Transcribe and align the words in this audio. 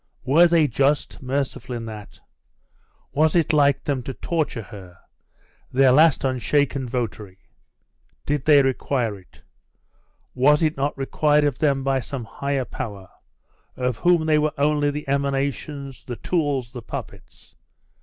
Were 0.23 0.47
they 0.47 0.67
just, 0.67 1.21
merciful 1.21 1.75
in 1.75 1.85
that? 1.85 2.19
Was 3.11 3.35
it 3.35 3.53
like 3.53 3.83
them, 3.83 4.01
to 4.01 4.15
torture 4.15 4.63
her, 4.63 4.97
their 5.71 5.91
last 5.91 6.23
unshaken 6.25 6.87
votary? 6.89 7.37
Did 8.25 8.45
they 8.45 8.63
require 8.63 9.19
it? 9.19 9.43
Was 10.33 10.63
it 10.63 10.75
not 10.75 10.97
required 10.97 11.43
of 11.43 11.59
them 11.59 11.83
by 11.83 11.99
some 11.99 12.23
higher 12.25 12.65
power, 12.65 13.09
of 13.75 13.99
whom 13.99 14.25
they 14.25 14.39
were 14.39 14.53
only 14.57 14.89
the 14.89 15.07
emanations, 15.07 16.03
the 16.03 16.15
tools, 16.15 16.73
the 16.73 16.81
puppets? 16.81 17.53